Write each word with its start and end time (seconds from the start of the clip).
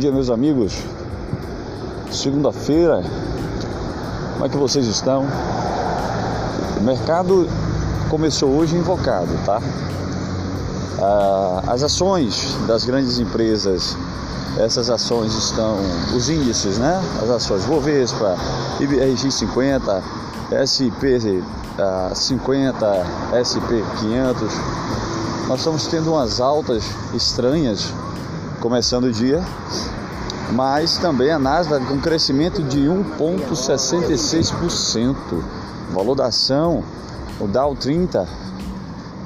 dia, 0.00 0.10
meus 0.10 0.30
amigos. 0.30 0.72
Segunda-feira, 2.10 3.02
como 4.32 4.46
é 4.46 4.48
que 4.48 4.56
vocês 4.56 4.86
estão? 4.86 5.26
O 6.78 6.82
mercado 6.82 7.46
começou 8.08 8.48
hoje 8.48 8.74
invocado, 8.76 9.28
tá? 9.44 9.60
Ah, 11.02 11.64
as 11.66 11.82
ações 11.82 12.56
das 12.66 12.84
grandes 12.84 13.18
empresas, 13.18 13.94
essas 14.58 14.88
ações 14.88 15.34
estão, 15.34 15.76
os 16.16 16.30
índices, 16.30 16.78
né? 16.78 16.98
As 17.22 17.28
ações 17.28 17.66
Bovespa, 17.66 18.36
IBRX 18.80 19.34
50, 19.34 20.02
SP 20.64 21.20
50, 22.14 23.06
SP 23.36 23.84
500. 24.00 24.52
Nós 25.46 25.58
estamos 25.58 25.86
tendo 25.88 26.12
umas 26.12 26.40
altas 26.40 26.84
estranhas 27.12 27.92
começando 28.60 29.04
o 29.04 29.12
dia, 29.12 29.40
mas 30.52 30.98
também 30.98 31.30
a 31.30 31.38
Nasdaq 31.38 31.86
com 31.86 31.98
crescimento 31.98 32.62
de 32.62 32.80
1,66%. 32.80 35.16
Valor 35.92 36.14
da 36.14 36.26
ação, 36.26 36.84
o 37.40 37.48
Dow 37.48 37.74
30, 37.74 38.28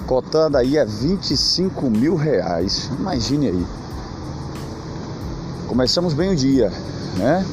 cotando 0.06 0.56
aí 0.56 0.78
a 0.78 0.84
25 0.84 1.90
mil 1.90 2.14
reais. 2.14 2.88
Imagine 2.98 3.48
aí. 3.48 3.66
Começamos 5.66 6.14
bem 6.14 6.32
o 6.32 6.36
dia, 6.36 6.72
né? 7.16 7.44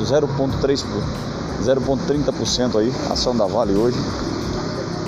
0,3%, 0.03 0.85
0,30% 1.63 2.81
aí, 2.81 2.93
ação 3.11 3.37
da 3.37 3.47
Vale 3.47 3.75
hoje. 3.75 3.99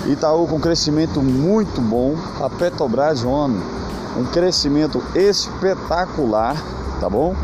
Itaú 0.07 0.47
com 0.47 0.61
crescimento 0.61 1.21
muito 1.21 1.81
bom, 1.81 2.15
a 2.41 2.49
Petrobras 2.49 3.25
One, 3.25 3.61
um 4.17 4.25
crescimento 4.25 5.03
espetacular, 5.15 6.57
tá 7.01 7.09
bom? 7.09 7.35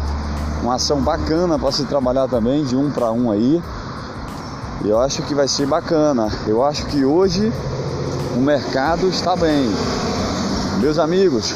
Uma 0.62 0.74
ação 0.74 1.00
bacana 1.00 1.58
para 1.58 1.72
se 1.72 1.84
trabalhar 1.84 2.28
também, 2.28 2.64
de 2.64 2.76
um 2.76 2.90
para 2.90 3.10
um 3.12 3.30
aí. 3.30 3.62
E 4.84 4.88
eu 4.88 4.98
acho 5.00 5.22
que 5.22 5.34
vai 5.34 5.46
ser 5.46 5.66
bacana. 5.66 6.28
Eu 6.46 6.64
acho 6.64 6.86
que 6.86 7.04
hoje 7.04 7.52
o 8.36 8.40
mercado 8.40 9.08
está 9.08 9.36
bem. 9.36 9.70
Meus 10.80 10.98
amigos, 10.98 11.54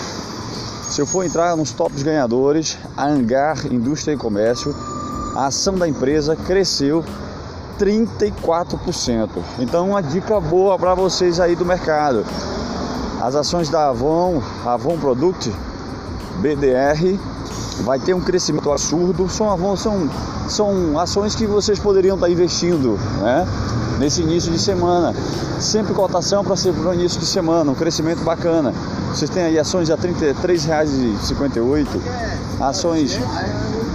se 0.88 1.00
eu 1.00 1.06
for 1.06 1.24
entrar 1.24 1.56
nos 1.56 1.72
tops 1.72 2.02
ganhadores, 2.02 2.78
a 2.96 3.06
Angar 3.06 3.66
Indústria 3.72 4.14
e 4.14 4.16
Comércio, 4.16 4.74
a 5.34 5.46
ação 5.46 5.74
da 5.74 5.88
empresa 5.88 6.36
cresceu 6.36 7.04
34%. 7.78 9.28
Então, 9.58 9.90
uma 9.90 10.02
dica 10.02 10.40
boa 10.40 10.78
para 10.78 10.94
vocês 10.94 11.40
aí 11.40 11.54
do 11.54 11.64
mercado. 11.64 12.24
As 13.26 13.34
ações 13.34 13.68
da 13.68 13.88
Avon, 13.88 14.40
Avon 14.64 14.96
Product, 14.98 15.52
BDR, 16.38 17.18
vai 17.80 17.98
ter 17.98 18.14
um 18.14 18.20
crescimento 18.20 18.70
absurdo. 18.70 19.28
São, 19.28 19.50
Avon, 19.50 19.74
são, 19.74 20.08
são 20.48 20.96
ações 20.96 21.34
que 21.34 21.44
vocês 21.44 21.76
poderiam 21.80 22.14
estar 22.14 22.30
investindo 22.30 22.96
né? 23.20 23.44
nesse 23.98 24.22
início 24.22 24.52
de 24.52 24.60
semana. 24.60 25.12
Sempre 25.58 25.92
cotação 25.92 26.44
para 26.44 26.54
ser 26.54 26.72
para 26.72 26.90
o 26.90 26.94
início 26.94 27.18
de 27.18 27.26
semana, 27.26 27.68
um 27.68 27.74
crescimento 27.74 28.22
bacana. 28.22 28.72
Vocês 29.08 29.28
têm 29.28 29.42
aí 29.42 29.58
ações 29.58 29.90
a 29.90 29.96
R$ 29.96 30.02
33,58, 30.02 31.84
ações 32.60 33.18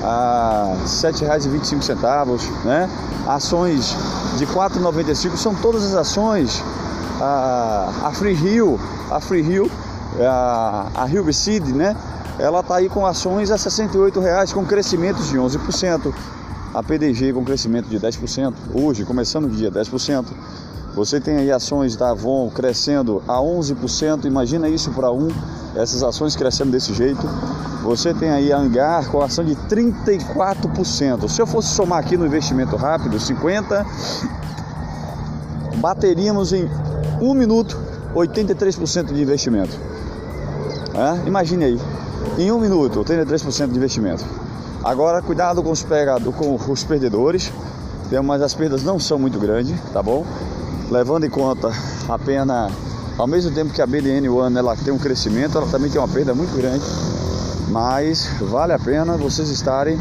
a 0.03 0.73
R$ 0.77 0.83
7,25, 0.83 2.65
né? 2.65 2.89
Ações 3.25 3.95
de 4.37 4.43
R$ 4.43 4.53
4,95, 4.53 5.37
são 5.37 5.55
todas 5.55 5.85
as 5.85 5.93
ações. 5.93 6.61
A, 7.23 8.11
Free 8.13 8.33
Rio, 8.33 8.79
a 9.11 9.19
Free 9.19 9.41
Rio, 9.41 9.69
a, 10.19 10.87
a 10.95 11.05
Rio 11.05 11.31
Seed, 11.31 11.67
né? 11.67 11.95
Ela 12.39 12.61
está 12.61 12.77
aí 12.77 12.89
com 12.89 13.05
ações 13.05 13.51
a 13.51 13.55
R$ 13.55 13.61
68,00 13.61 14.53
com 14.53 14.65
crescimentos 14.65 15.29
de 15.29 15.37
11%. 15.37 16.13
A 16.73 16.81
PDG 16.81 17.33
com 17.33 17.43
crescimento 17.43 17.89
de 17.89 17.99
10%, 17.99 18.53
hoje, 18.73 19.03
começando 19.03 19.45
o 19.45 19.49
dia, 19.49 19.69
10%. 19.69 20.25
Você 20.95 21.19
tem 21.19 21.35
aí 21.35 21.51
ações 21.51 21.95
da 21.97 22.11
Avon 22.11 22.49
crescendo 22.49 23.21
a 23.27 23.37
11%, 23.37 24.25
imagina 24.25 24.69
isso 24.69 24.89
para 24.91 25.11
um, 25.11 25.27
essas 25.75 26.01
ações 26.01 26.35
crescendo 26.35 26.71
desse 26.71 26.93
jeito. 26.93 27.21
Você 27.83 28.13
tem 28.13 28.29
aí 28.29 28.53
a 28.53 28.57
Angar 28.57 29.09
com 29.09 29.21
ação 29.21 29.43
de 29.43 29.55
34%. 29.55 31.27
Se 31.27 31.41
eu 31.41 31.47
fosse 31.47 31.69
somar 31.69 31.99
aqui 31.99 32.15
no 32.15 32.25
investimento 32.25 32.75
rápido, 32.75 33.19
50, 33.19 33.85
bateríamos 35.77 36.53
em 36.53 36.69
um 37.21 37.33
minuto 37.33 37.77
83% 38.15 39.13
de 39.13 39.21
investimento. 39.21 39.77
É? 40.93 41.27
Imagine 41.27 41.65
aí, 41.65 41.79
em 42.37 42.51
um 42.51 42.59
minuto 42.59 42.99
83% 42.99 43.69
de 43.69 43.77
investimento. 43.77 44.25
Agora, 44.83 45.21
cuidado 45.21 45.61
com 45.61 45.71
os, 45.71 45.83
pegado, 45.83 46.33
com 46.33 46.55
os 46.55 46.83
perdedores, 46.83 47.53
mas 48.25 48.41
as 48.41 48.53
perdas 48.53 48.83
não 48.83 48.99
são 48.99 49.17
muito 49.17 49.39
grandes, 49.39 49.79
tá 49.93 50.03
bom? 50.03 50.25
levando 50.91 51.25
em 51.25 51.29
conta 51.29 51.71
a 52.09 52.19
pena, 52.19 52.69
ao 53.17 53.25
mesmo 53.25 53.49
tempo 53.51 53.73
que 53.73 53.81
a 53.81 53.87
BDN 53.87 54.27
One 54.27 54.57
ela 54.57 54.75
tem 54.75 54.93
um 54.93 54.97
crescimento, 54.97 55.57
ela 55.57 55.67
também 55.67 55.89
tem 55.89 56.01
uma 56.01 56.07
perda 56.07 56.35
muito 56.35 56.53
grande, 56.55 56.83
mas 57.69 58.27
vale 58.41 58.73
a 58.73 58.79
pena 58.79 59.15
vocês 59.15 59.49
estarem 59.49 59.97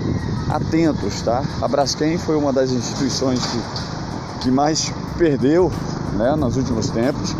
atentos, 0.49 1.23
tá? 1.23 1.45
A 1.63 1.69
Braskem 1.69 2.19
foi 2.19 2.37
uma 2.37 2.53
das 2.53 2.73
instituições 2.73 3.41
que, 3.47 4.41
que 4.41 4.51
mais 4.51 4.93
perdeu, 5.17 5.71
né, 6.13 6.35
nos 6.37 6.57
últimos 6.57 6.91
tempos. 6.91 7.35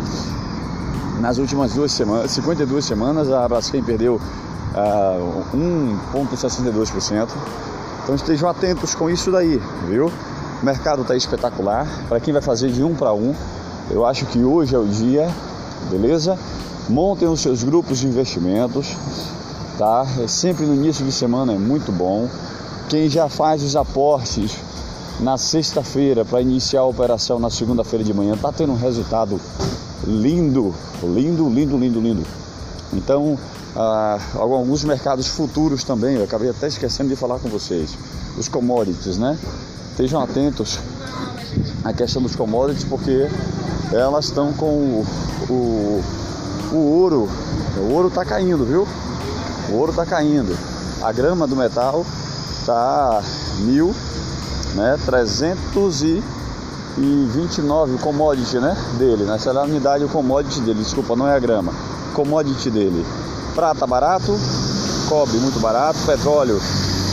Nas 1.19 1.37
últimas 1.37 1.73
duas 1.73 1.91
semanas, 1.91 2.31
52 2.31 2.83
semanas, 2.83 3.29
a 3.31 3.47
Braskem 3.47 3.83
perdeu 3.83 4.15
uh, 4.15 5.55
1,62%. 6.31 7.29
Então 8.03 8.15
estejam 8.15 8.49
atentos 8.49 8.95
com 8.95 9.09
isso 9.09 9.31
daí, 9.31 9.61
viu? 9.87 10.11
O 10.61 10.65
mercado 10.65 11.03
está 11.03 11.15
espetacular. 11.15 11.87
Para 12.09 12.19
quem 12.19 12.33
vai 12.33 12.41
fazer 12.41 12.71
de 12.71 12.83
um 12.83 12.95
para 12.95 13.13
um, 13.13 13.35
eu 13.91 14.05
acho 14.05 14.25
que 14.25 14.43
hoje 14.43 14.75
é 14.75 14.79
o 14.79 14.85
dia, 14.85 15.29
beleza? 15.89 16.37
Montem 16.89 17.27
os 17.27 17.39
seus 17.39 17.63
grupos 17.63 17.99
de 17.99 18.07
investimentos, 18.07 18.95
tá? 19.77 20.05
É 20.23 20.27
sempre 20.27 20.65
no 20.65 20.73
início 20.73 21.05
de 21.05 21.11
semana 21.11 21.53
é 21.53 21.57
muito 21.57 21.91
bom. 21.91 22.27
Quem 22.89 23.07
já 23.07 23.29
faz 23.29 23.61
os 23.61 23.75
aportes 23.75 24.57
na 25.21 25.37
sexta-feira 25.37 26.25
para 26.25 26.41
iniciar 26.41 26.81
a 26.81 26.85
operação 26.85 27.39
na 27.39 27.49
segunda-feira 27.51 28.03
de 28.03 28.11
manhã 28.13 28.33
está 28.33 28.51
tendo 28.51 28.73
um 28.73 28.75
resultado 28.75 29.39
lindo, 30.05 30.73
lindo, 31.03 31.47
lindo, 31.47 31.77
lindo, 31.77 32.01
lindo. 32.01 32.25
Então, 32.91 33.37
ah, 33.75 34.19
alguns 34.35 34.83
mercados 34.83 35.27
futuros 35.27 35.83
também, 35.83 36.15
eu 36.15 36.23
acabei 36.23 36.49
até 36.49 36.67
esquecendo 36.67 37.09
de 37.09 37.15
falar 37.15 37.37
com 37.37 37.47
vocês, 37.49 37.95
os 38.37 38.47
commodities, 38.47 39.17
né? 39.19 39.37
Estejam 39.91 40.21
atentos 40.21 40.79
à 41.83 41.93
questão 41.93 42.21
dos 42.21 42.35
commodities, 42.35 42.83
porque 42.83 43.29
elas 43.93 44.25
estão 44.25 44.51
com 44.53 44.65
o, 44.65 45.05
o, 45.49 46.03
o 46.71 46.77
ouro. 46.77 47.29
O 47.77 47.93
ouro 47.93 48.07
está 48.07 48.25
caindo, 48.25 48.65
viu? 48.65 48.87
O 49.69 49.75
ouro 49.75 49.91
está 49.91 50.05
caindo. 50.05 50.57
A 51.03 51.11
grama 51.11 51.45
do 51.45 51.55
metal 51.55 52.03
está 52.59 53.21
mil, 53.59 53.93
né? 54.75 54.99
329 55.05 57.97
commodity, 57.97 58.59
né? 58.59 58.75
Dele, 58.97 59.23
nessa 59.23 59.51
é 59.51 59.57
a 59.57 59.63
unidade 59.63 60.03
o 60.03 60.09
commodity 60.09 60.59
dele. 60.61 60.79
Desculpa, 60.79 61.15
não 61.15 61.27
é 61.27 61.35
a 61.35 61.39
grama. 61.39 61.73
Commodity 62.13 62.69
dele. 62.69 63.05
Prata 63.55 63.87
barato, 63.87 64.37
cobre 65.09 65.37
muito 65.37 65.59
barato, 65.59 65.97
petróleo 66.05 66.61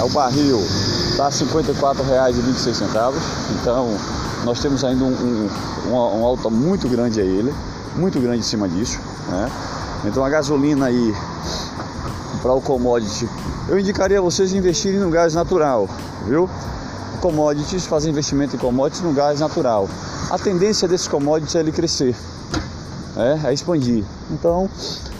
é 0.00 0.04
o 0.04 0.08
barril 0.10 0.60
está 1.18 1.24
R$ 1.24 1.32
54,26. 1.32 3.14
Então 3.60 3.88
nós 4.44 4.60
temos 4.60 4.84
ainda 4.84 5.04
um, 5.04 5.08
um, 5.08 5.48
uma, 5.86 6.06
uma 6.08 6.28
alta 6.28 6.48
muito 6.48 6.88
grande 6.88 7.20
a 7.20 7.24
ele, 7.24 7.52
muito 7.96 8.20
grande 8.20 8.38
em 8.38 8.42
cima 8.42 8.68
disso. 8.68 9.00
Né? 9.28 9.50
Então 10.04 10.24
a 10.24 10.28
gasolina 10.28 10.86
aí 10.86 11.14
para 12.40 12.54
o 12.54 12.60
commodity, 12.60 13.28
eu 13.68 13.76
indicaria 13.78 14.22
vocês 14.22 14.52
investirem 14.52 15.00
no 15.00 15.10
gás 15.10 15.34
natural, 15.34 15.88
viu? 16.24 16.48
Commodities, 17.20 17.86
fazer 17.86 18.10
investimento 18.10 18.56
em 18.56 18.58
commodities 18.58 19.02
no 19.02 19.12
gás 19.12 19.40
natural. 19.40 19.88
A 20.30 20.38
tendência 20.38 20.86
desses 20.86 21.08
commodities 21.08 21.54
é 21.56 21.60
ele 21.60 21.72
crescer, 21.72 22.14
é, 23.16 23.48
é 23.48 23.52
expandir. 23.52 24.04
Então 24.30 24.68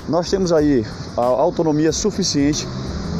nós 0.08 0.30
temos 0.30 0.52
aí 0.52 0.86
a 1.16 1.22
autonomia 1.22 1.92
suficiente 1.92 2.66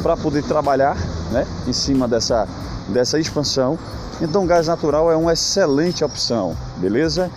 para 0.01 0.17
poder 0.17 0.43
trabalhar 0.43 0.97
né, 1.31 1.45
em 1.67 1.73
cima 1.73 2.07
dessa, 2.07 2.47
dessa 2.87 3.19
expansão. 3.19 3.77
Então, 4.21 4.45
gás 4.45 4.67
natural 4.67 5.11
é 5.11 5.15
uma 5.15 5.33
excelente 5.33 6.03
opção, 6.03 6.55
beleza? 6.77 7.29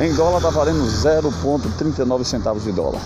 Em 0.00 0.12
dólar 0.12 0.41
tá 0.41 0.50
valendo 0.50 0.85
0,39 0.85 2.25
centavos 2.25 2.65
de 2.65 2.73
dólar. 2.73 3.00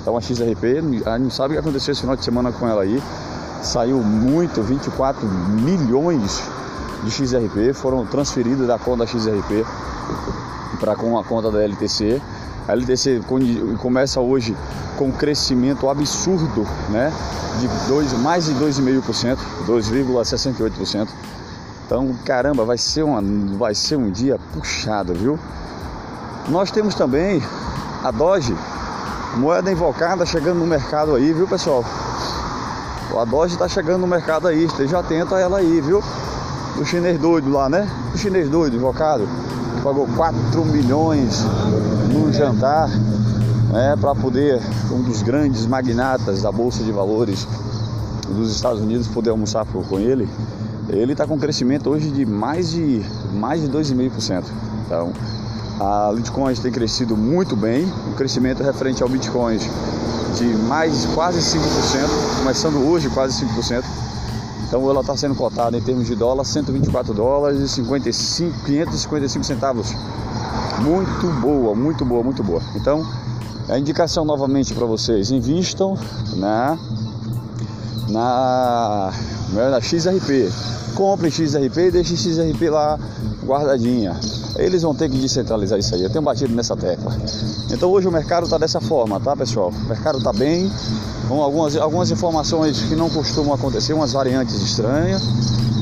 Então 0.00 0.16
a 0.16 0.20
XRP, 0.20 1.04
a 1.06 1.18
não 1.18 1.30
sabe 1.30 1.54
o 1.54 1.56
que 1.56 1.60
aconteceu 1.60 1.92
esse 1.92 2.00
final 2.00 2.16
de 2.16 2.24
semana 2.24 2.52
com 2.52 2.66
ela 2.68 2.82
aí. 2.82 3.02
Saiu 3.62 3.98
muito, 4.02 4.62
24 4.62 5.26
milhões 5.26 6.42
de 7.04 7.10
XRP 7.10 7.72
foram 7.74 8.06
transferidos 8.06 8.66
da 8.66 8.78
conta 8.78 9.04
da 9.04 9.06
XRP 9.06 9.64
para 10.80 10.94
com 10.94 11.18
a 11.18 11.24
conta 11.24 11.50
da 11.50 11.62
LTC. 11.62 12.20
A 12.66 12.72
LTC 12.72 13.22
começa 13.80 14.20
hoje 14.20 14.56
com 14.96 15.06
um 15.06 15.12
crescimento 15.12 15.88
absurdo, 15.88 16.66
né? 16.90 17.12
De 17.60 17.68
dois, 17.88 18.12
mais 18.20 18.44
de 18.44 18.54
2,5%, 18.54 19.38
2,68%. 19.66 21.08
Então, 21.86 22.14
caramba, 22.24 22.64
vai 22.64 22.76
ser, 22.76 23.02
uma, 23.02 23.22
vai 23.56 23.74
ser 23.74 23.96
um 23.96 24.10
dia 24.10 24.38
puxado, 24.52 25.14
viu? 25.14 25.38
Nós 26.48 26.70
temos 26.70 26.94
também 26.94 27.42
a 28.04 28.10
Doge, 28.10 28.54
moeda 29.38 29.70
invocada 29.72 30.26
chegando 30.26 30.58
no 30.58 30.66
mercado 30.66 31.14
aí, 31.14 31.32
viu 31.32 31.48
pessoal? 31.48 31.84
A 33.18 33.24
Doge 33.24 33.54
está 33.54 33.66
chegando 33.66 34.00
no 34.00 34.06
mercado 34.06 34.46
aí, 34.46 34.64
esteja 34.64 34.98
atento 34.98 35.34
a 35.34 35.40
ela 35.40 35.58
aí, 35.58 35.80
viu? 35.80 36.02
O 36.76 36.84
chinês 36.84 37.18
doido 37.18 37.50
lá, 37.50 37.68
né? 37.68 37.88
O 38.14 38.18
chinês 38.18 38.48
doido, 38.48 38.76
invocado 38.76 39.26
pagou 39.82 40.06
4 40.16 40.64
milhões 40.66 41.44
num 42.12 42.32
jantar 42.32 42.88
né, 43.70 43.96
para 44.00 44.14
poder 44.14 44.60
um 44.90 45.02
dos 45.02 45.22
grandes 45.22 45.66
magnatas 45.66 46.42
da 46.42 46.50
Bolsa 46.50 46.82
de 46.82 46.92
Valores 46.92 47.46
dos 48.28 48.54
Estados 48.54 48.80
Unidos 48.80 49.08
poder 49.08 49.30
almoçar 49.30 49.64
com 49.66 49.98
ele. 49.98 50.28
Ele 50.88 51.12
está 51.12 51.26
com 51.26 51.38
crescimento 51.38 51.90
hoje 51.90 52.10
de 52.10 52.26
mais 52.26 52.70
de 52.70 53.02
mais 53.32 53.60
de 53.60 53.68
2,5%. 53.68 54.44
Então, 54.84 55.12
a 55.80 56.12
Bitcoin 56.12 56.54
tem 56.54 56.72
crescido 56.72 57.16
muito 57.16 57.54
bem, 57.54 57.84
o 58.10 58.14
crescimento 58.14 58.62
referente 58.62 59.02
ao 59.02 59.08
Bitcoin 59.08 59.58
de 60.36 60.44
mais 60.66 61.06
quase 61.14 61.38
5%, 61.40 62.38
começando 62.38 62.76
hoje 62.76 63.08
quase 63.10 63.44
5%. 63.44 63.84
Então 64.66 64.88
ela 64.90 65.00
está 65.00 65.16
sendo 65.16 65.34
cotada 65.34 65.78
em 65.78 65.80
termos 65.80 66.06
de 66.06 66.14
dólar, 66.14 66.44
124 66.44 67.14
dólares 67.14 67.60
e 67.60 67.68
55, 67.68 68.64
555 68.66 69.44
centavos. 69.44 69.94
Muito 70.80 71.40
boa, 71.40 71.74
muito 71.74 72.04
boa, 72.04 72.22
muito 72.22 72.42
boa. 72.42 72.60
Então, 72.76 73.04
a 73.68 73.78
indicação 73.78 74.24
novamente 74.24 74.74
para 74.74 74.84
vocês, 74.86 75.30
invistam 75.30 75.96
na, 76.36 76.78
na, 78.08 79.12
na 79.52 79.80
XRP. 79.80 80.50
Compre 80.94 81.30
XRP 81.30 81.78
e 81.86 81.90
deixe 81.90 82.16
XRP 82.16 82.68
lá 82.68 82.98
guardadinha. 83.44 84.18
Eles 84.58 84.82
vão 84.82 84.92
ter 84.94 85.08
que 85.08 85.16
descentralizar 85.16 85.78
isso 85.78 85.94
aí. 85.94 86.02
Eu 86.02 86.10
tenho 86.10 86.22
batido 86.22 86.52
nessa 86.52 86.76
tecla. 86.76 87.16
Então 87.70 87.88
hoje 87.90 88.08
o 88.08 88.12
mercado 88.12 88.44
está 88.44 88.58
dessa 88.58 88.80
forma, 88.80 89.20
tá 89.20 89.36
pessoal? 89.36 89.70
O 89.70 89.88
mercado 89.88 90.18
está 90.18 90.32
bem, 90.32 90.70
com 91.28 91.40
algumas, 91.40 91.76
algumas 91.76 92.10
informações 92.10 92.82
que 92.82 92.96
não 92.96 93.08
costumam 93.08 93.54
acontecer, 93.54 93.92
umas 93.92 94.12
variantes 94.12 94.56
estranhas, 94.56 95.22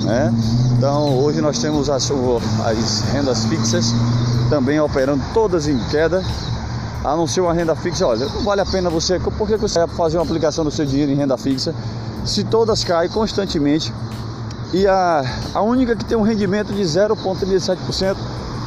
né? 0.05 0.33
Então 0.77 1.19
hoje 1.19 1.41
nós 1.41 1.59
temos 1.59 1.89
as, 1.89 2.11
as 2.65 3.01
rendas 3.13 3.47
fixas 3.47 3.95
também 4.51 4.79
operando 4.79 5.23
todas 5.33 5.67
em 5.69 5.79
queda, 5.91 6.23
a 7.03 7.17
não 7.17 7.27
ser 7.27 7.41
uma 7.41 7.55
renda 7.55 7.75
fixa. 7.75 8.07
Olha, 8.07 8.27
não 8.27 8.43
vale 8.43 8.61
a 8.61 8.67
pena 8.67 8.91
você. 8.91 9.19
Por 9.19 9.47
que 9.47 9.57
você 9.57 9.79
vai 9.79 9.89
fazer 9.89 10.19
uma 10.19 10.25
aplicação 10.25 10.65
do 10.65 10.71
seu 10.71 10.85
dinheiro 10.85 11.11
em 11.11 11.15
renda 11.15 11.37
fixa 11.37 11.75
se 12.25 12.45
todas 12.45 12.85
caem 12.85 13.09
constantemente? 13.09 13.93
E 14.73 14.87
a, 14.87 15.25
a 15.55 15.63
única 15.63 15.95
que 15.95 16.05
tem 16.05 16.19
um 16.19 16.23
rendimento 16.23 16.73
de 16.73 16.83
0,37% 16.83 18.17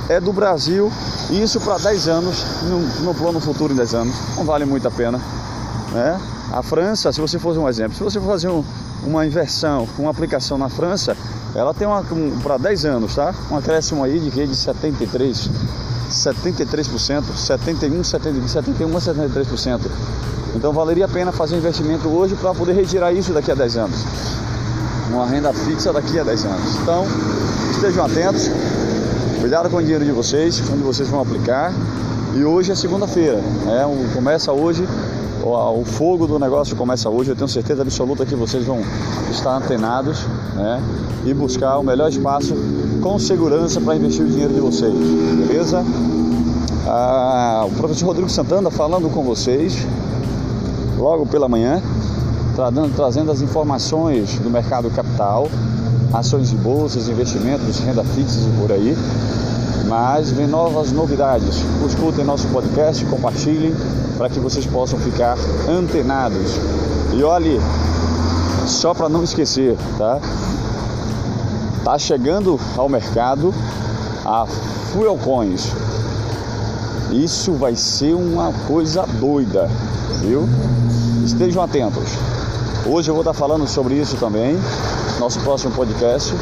é 0.10 0.20
do 0.20 0.34
Brasil, 0.34 0.92
e 1.30 1.42
isso 1.42 1.62
para 1.62 1.78
10 1.78 2.08
anos, 2.08 2.44
no, 2.64 2.80
no 3.06 3.14
plano 3.14 3.40
futuro 3.40 3.72
em 3.72 3.76
10 3.76 3.94
anos. 3.94 4.16
Não 4.36 4.44
vale 4.44 4.66
muito 4.66 4.88
a 4.88 4.92
pena 4.92 5.22
Né? 5.92 6.20
A 6.52 6.64
França, 6.64 7.14
se 7.14 7.22
você 7.22 7.38
fosse 7.38 7.60
um 7.60 7.70
exemplo, 7.70 7.96
se 7.96 8.04
você 8.04 8.20
for 8.20 8.28
fazer 8.28 8.50
um, 8.50 8.64
uma 9.04 9.24
inversão, 9.26 9.88
uma 10.00 10.10
aplicação 10.10 10.58
na 10.58 10.68
França, 10.68 11.16
ela 11.54 11.76
tem 11.76 11.88
uma 11.88 12.00
um, 12.12 12.40
para 12.42 12.58
10 12.58 12.86
anos, 12.86 13.16
tá? 13.16 13.34
Um 13.52 13.58
acréscimo 13.58 14.04
aí 14.04 14.20
de 14.20 14.32
que 14.32 14.48
de 14.48 14.56
73, 14.56 15.50
73%, 16.10 17.24
71, 17.36 18.04
70, 18.04 18.48
71 18.48 18.98
a 18.98 19.00
73%. 19.00 19.80
Então 20.56 20.74
valeria 20.74 21.06
a 21.06 21.08
pena 21.08 21.32
fazer 21.32 21.56
um 21.56 21.60
investimento 21.60 22.08
hoje 22.08 22.36
para 22.36 22.52
poder 22.56 22.74
retirar 22.74 23.14
isso 23.14 23.32
daqui 23.32 23.52
a 23.52 23.56
10 23.56 23.78
anos. 23.78 24.06
Uma 25.12 25.28
renda 25.28 25.54
fixa 25.54 25.94
daqui 25.94 26.20
a 26.20 26.24
10 26.24 26.46
anos. 26.46 26.76
Então, 26.82 27.06
estejam 27.72 28.06
atentos. 28.06 28.50
Cuidado 29.40 29.70
com 29.70 29.78
o 29.78 29.82
dinheiro 29.82 30.04
de 30.04 30.12
vocês, 30.12 30.62
onde 30.70 30.84
vocês 30.84 31.08
vão 31.08 31.22
aplicar. 31.22 31.72
E 32.36 32.44
hoje 32.44 32.74
é 32.74 32.76
segunda-feira, 32.76 33.38
né? 33.38 33.86
começa 34.14 34.52
hoje, 34.52 34.86
o, 35.42 35.86
fogo 35.86 36.28
do 36.28 36.38
negócio 36.38 36.76
começa 36.76 37.10
hoje. 37.10 37.32
Eu 37.32 37.38
tenho 37.38 37.48
certeza 37.48 37.82
absoluta 37.82 38.26
que 38.26 38.36
vocês 38.36 38.66
vão 38.66 38.82
estar 39.32 39.56
antenados 39.56 40.26
né? 40.56 40.84
e 41.26 41.34
buscar 41.34 41.78
o 41.78 41.84
melhor 41.84 42.10
espaço 42.10 42.54
com 43.02 43.18
segurança 43.18 43.80
para 43.80 43.96
investir 43.96 44.26
o 44.26 44.28
dinheiro 44.28 44.54
de 44.54 44.60
vocês, 44.60 44.94
beleza? 44.94 45.86
Ah, 46.86 47.66
o 47.66 47.72
professor 47.76 48.08
Rodrigo 48.08 48.30
Santana 48.30 48.70
falando 48.70 49.10
com 49.10 49.24
vocês 49.24 49.88
logo 50.98 51.26
pela 51.26 51.48
manhã, 51.48 51.82
trazendo 52.94 53.32
as 53.32 53.42
informações 53.42 54.38
do 54.40 54.50
mercado 54.50 54.90
capital, 54.90 55.48
ações 56.14 56.50
de 56.50 56.56
bolsas, 56.56 57.08
investimentos, 57.08 57.80
renda 57.80 58.04
fixa 58.04 58.40
e 58.40 58.60
por 58.60 58.72
aí. 58.72 58.98
Mas 59.88 60.32
vem 60.32 60.48
novas 60.48 60.92
novidades. 60.92 61.64
Escutem 61.88 62.24
nosso 62.24 62.48
podcast, 62.48 63.04
compartilhem 63.06 63.74
para 64.18 64.30
que 64.30 64.40
vocês 64.40 64.66
possam 64.66 65.00
ficar 65.00 65.38
antenados. 65.68 66.52
E 67.14 67.24
olhe, 67.24 67.60
só 68.68 68.94
para 68.94 69.10
não 69.10 69.24
esquecer, 69.24 69.76
tá? 69.98 70.20
Tá 71.84 71.98
chegando 71.98 72.60
ao 72.78 72.88
mercado 72.88 73.54
a 74.26 74.46
Fuel 74.92 75.18
Coins. 75.18 75.72
Isso 77.12 77.54
vai 77.54 77.76
ser 77.76 78.14
uma 78.14 78.54
coisa 78.68 79.04
doida, 79.20 79.68
viu? 80.22 80.48
Estejam 81.26 81.64
atentos. 81.64 82.12
Hoje 82.86 83.10
eu 83.10 83.16
vou 83.16 83.22
estar 83.22 83.34
falando 83.34 83.68
sobre 83.68 83.96
isso 83.96 84.16
também, 84.18 84.56
nosso 85.20 85.40
próximo 85.42 85.74
podcast. 85.74 86.34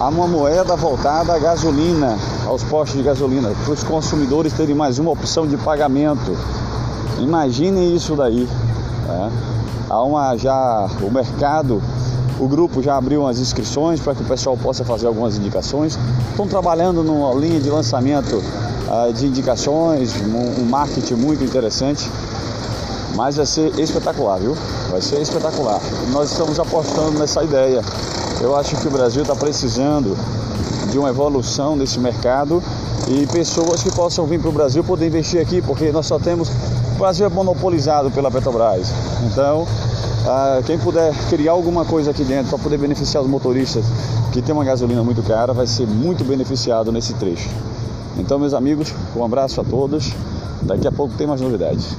Há 0.00 0.08
uma 0.08 0.26
moeda 0.26 0.74
voltada 0.74 1.34
à 1.34 1.38
gasolina, 1.38 2.16
aos 2.46 2.62
postos 2.64 2.96
de 2.96 3.02
gasolina, 3.02 3.52
para 3.62 3.74
os 3.74 3.82
consumidores 3.82 4.54
terem 4.54 4.74
mais 4.74 4.98
uma 4.98 5.10
opção 5.10 5.46
de 5.46 5.56
pagamento. 5.58 6.34
Imaginem 7.18 7.94
isso 7.94 8.16
daí. 8.16 8.48
Né? 9.06 9.32
Há 9.90 10.02
uma 10.02 10.36
já 10.36 10.88
o 11.02 11.10
mercado, 11.10 11.82
o 12.40 12.48
grupo 12.48 12.82
já 12.82 12.96
abriu 12.96 13.26
as 13.26 13.38
inscrições 13.38 14.00
para 14.00 14.14
que 14.14 14.22
o 14.22 14.26
pessoal 14.26 14.56
possa 14.56 14.82
fazer 14.82 15.06
algumas 15.06 15.36
indicações. 15.36 15.98
Estão 16.30 16.46
trabalhando 16.48 17.02
numa 17.02 17.34
linha 17.34 17.60
de 17.60 17.68
lançamento 17.68 18.36
uh, 18.36 19.12
de 19.12 19.26
indicações, 19.26 20.14
um, 20.16 20.62
um 20.62 20.64
marketing 20.64 21.14
muito 21.14 21.44
interessante 21.44 22.08
mas 23.18 23.34
vai 23.34 23.46
ser 23.46 23.76
espetacular, 23.80 24.38
viu? 24.38 24.56
Vai 24.92 25.02
ser 25.02 25.20
espetacular. 25.20 25.80
Nós 26.12 26.30
estamos 26.30 26.60
apostando 26.60 27.18
nessa 27.18 27.42
ideia. 27.42 27.82
Eu 28.40 28.54
acho 28.54 28.76
que 28.76 28.86
o 28.86 28.90
Brasil 28.92 29.22
está 29.22 29.34
precisando 29.34 30.16
de 30.88 30.96
uma 31.00 31.08
evolução 31.08 31.76
desse 31.76 31.98
mercado 31.98 32.62
e 33.08 33.26
pessoas 33.26 33.82
que 33.82 33.90
possam 33.90 34.24
vir 34.24 34.38
para 34.38 34.48
o 34.48 34.52
Brasil 34.52 34.84
poder 34.84 35.08
investir 35.08 35.40
aqui, 35.40 35.60
porque 35.60 35.90
nós 35.90 36.06
só 36.06 36.16
temos. 36.16 36.48
O 36.94 36.98
Brasil 37.00 37.26
é 37.26 37.28
monopolizado 37.28 38.08
pela 38.12 38.30
Petrobras. 38.30 38.92
Então, 39.24 39.66
ah, 40.24 40.60
quem 40.64 40.78
puder 40.78 41.12
criar 41.28 41.52
alguma 41.52 41.84
coisa 41.84 42.12
aqui 42.12 42.22
dentro 42.22 42.50
para 42.50 42.58
poder 42.60 42.78
beneficiar 42.78 43.20
os 43.20 43.28
motoristas 43.28 43.84
que 44.30 44.40
tem 44.40 44.54
uma 44.54 44.64
gasolina 44.64 45.02
muito 45.02 45.24
cara, 45.24 45.52
vai 45.52 45.66
ser 45.66 45.88
muito 45.88 46.22
beneficiado 46.22 46.92
nesse 46.92 47.14
trecho. 47.14 47.50
Então, 48.16 48.38
meus 48.38 48.54
amigos, 48.54 48.94
um 49.16 49.24
abraço 49.24 49.60
a 49.60 49.64
todos. 49.64 50.12
Daqui 50.62 50.86
a 50.86 50.92
pouco 50.92 51.14
tem 51.14 51.26
mais 51.26 51.40
novidades. 51.40 51.96